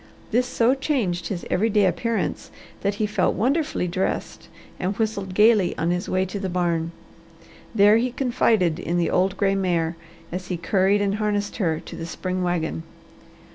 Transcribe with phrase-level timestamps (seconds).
[0.31, 2.49] This so changed his every day appearance
[2.81, 6.91] that he felt wonderfully dressed and whistled gaily on his way to the barn.
[7.75, 9.95] There he confided in the old gray mare
[10.31, 12.81] as he curried and harnessed her to the spring wagon.